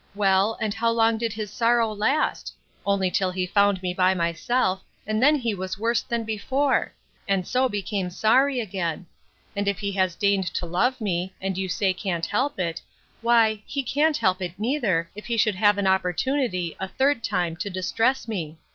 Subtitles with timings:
[0.15, 5.21] Well, and how long did his sorrow last?—Only till he found me by myself; and
[5.21, 6.91] then he was worse than before:
[7.27, 9.05] and so became sorry again.
[9.55, 12.81] And if he has deigned to love me, and you say can't help it,
[13.21, 17.55] why, he can't help it neither, if he should have an opportunity, a third time
[17.57, 18.57] to distress me.